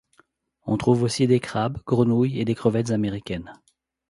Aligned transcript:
On 0.65 0.77
trouve 0.77 1.03
aussi 1.03 1.27
des 1.27 1.39
crabes, 1.39 1.77
grenouilles 1.85 2.39
et 2.39 2.43
des 2.43 2.55
crevettes 2.55 2.89
américaines. 2.89 3.53